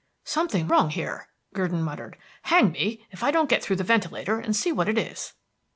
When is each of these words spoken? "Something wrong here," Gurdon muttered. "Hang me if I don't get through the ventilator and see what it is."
"Something 0.25 0.67
wrong 0.67 0.89
here," 0.89 1.27
Gurdon 1.53 1.83
muttered. 1.83 2.17
"Hang 2.45 2.71
me 2.71 3.05
if 3.11 3.21
I 3.21 3.29
don't 3.29 3.47
get 3.47 3.61
through 3.63 3.75
the 3.75 3.83
ventilator 3.83 4.39
and 4.39 4.55
see 4.55 4.71
what 4.71 4.89
it 4.89 4.97
is." 4.97 5.33